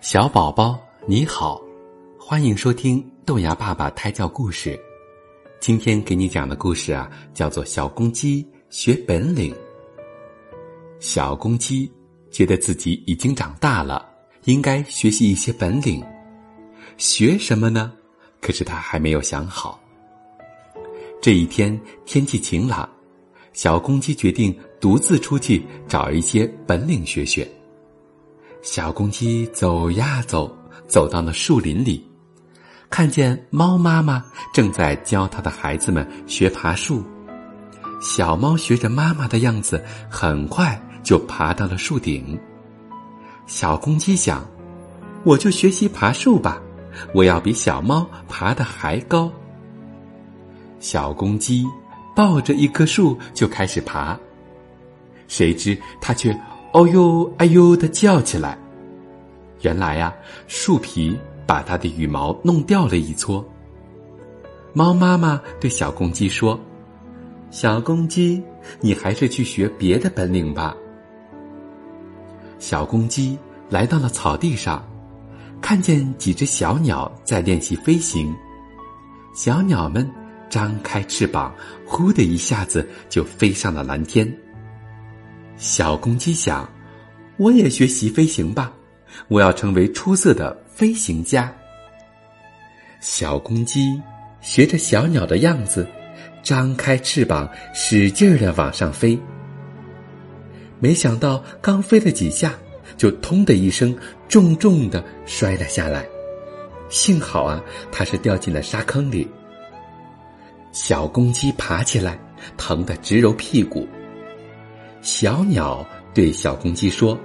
[0.00, 1.60] 小宝宝你好，
[2.18, 4.78] 欢迎收听豆芽爸爸胎教故事。
[5.60, 9.52] 今天给你讲的故事啊，叫做《小公鸡学本领》。
[11.00, 11.90] 小公鸡
[12.30, 14.08] 觉得自己已经长大了，
[14.44, 16.04] 应该学习一些本领。
[16.96, 17.92] 学什么呢？
[18.40, 19.80] 可是他还没有想好。
[21.20, 22.88] 这一天天气晴朗，
[23.52, 27.46] 小公鸡决定独自出去找一些本领学学。
[28.60, 30.54] 小公鸡走呀走，
[30.86, 32.04] 走到了树林里，
[32.90, 37.02] 看见猫妈妈正在教它的孩子们学爬树。
[38.00, 42.38] 小猫学着妈妈的样子，很快就爬到了树顶。
[43.46, 44.44] 小公鸡想
[45.24, 46.60] ：“我就学习爬树吧，
[47.14, 49.30] 我要比小猫爬得还高。”
[50.80, 51.64] 小公鸡
[52.14, 54.18] 抱着一棵树就开始爬，
[55.28, 56.36] 谁知它却。
[56.72, 58.58] 哦呦，哎呦的叫起来。
[59.62, 60.14] 原来呀，
[60.46, 63.44] 树皮把它的羽毛弄掉了一撮。
[64.72, 66.58] 猫妈妈对小公鸡说
[67.50, 68.40] ：“小公鸡，
[68.80, 70.76] 你还是去学别的本领吧。”
[72.60, 73.36] 小公鸡
[73.70, 74.86] 来到了草地上，
[75.60, 78.32] 看见几只小鸟在练习飞行。
[79.34, 80.08] 小鸟们
[80.48, 81.52] 张开翅膀，
[81.86, 84.32] 呼的一下子就飞上了蓝天。
[85.58, 86.68] 小公鸡想
[87.36, 88.72] ：“我也学习飞行吧，
[89.26, 91.52] 我要成为出色的飞行家。”
[93.00, 94.00] 小公鸡
[94.40, 95.86] 学着小鸟的样子，
[96.44, 99.18] 张开翅膀，使劲儿的往上飞。
[100.78, 102.54] 没想到刚飞了几下，
[102.96, 103.96] 就“通”的一声，
[104.28, 106.06] 重重的摔了下来。
[106.88, 109.28] 幸好啊，它是掉进了沙坑里。
[110.70, 112.16] 小公鸡爬起来，
[112.56, 113.88] 疼得直揉屁股。
[115.00, 117.18] 小鸟对小公鸡说：“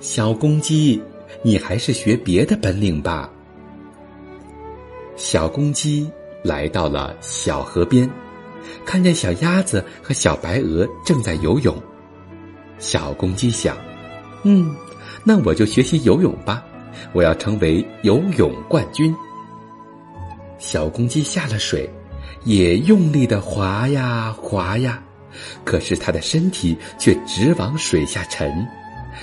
[0.00, 1.02] 小公鸡，
[1.42, 3.30] 你还是学别的本领吧。”
[5.16, 6.10] 小公鸡
[6.42, 8.08] 来到了小河边，
[8.84, 11.76] 看见小鸭子和小白鹅正在游泳。
[12.78, 13.76] 小公鸡想
[14.44, 14.74] ：“嗯，
[15.24, 16.64] 那我就学习游泳吧，
[17.12, 19.14] 我要成为游泳冠军。”
[20.58, 21.88] 小公鸡下了水，
[22.44, 25.02] 也用力的划呀划呀。
[25.64, 28.66] 可是他的身体却直往水下沉，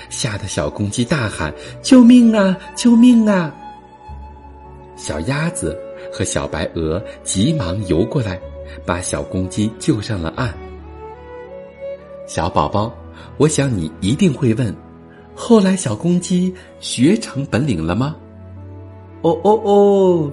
[0.09, 2.57] 吓得小公鸡大喊：“救命啊！
[2.75, 3.53] 救命啊！”
[4.95, 5.77] 小鸭子
[6.11, 8.39] 和小白鹅急忙游过来，
[8.85, 10.53] 把小公鸡救上了岸。
[12.27, 12.93] 小宝宝，
[13.37, 14.75] 我想你一定会问：
[15.35, 18.15] 后来小公鸡学成本领了吗？
[19.21, 20.31] 哦哦哦！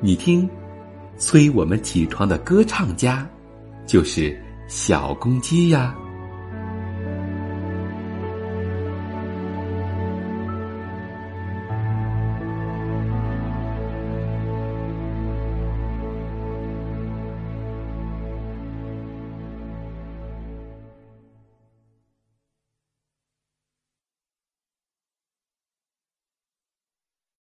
[0.00, 0.48] 你听，
[1.18, 3.26] 催我们起床的歌唱家，
[3.86, 4.40] 就是。
[4.68, 5.96] 小公鸡呀。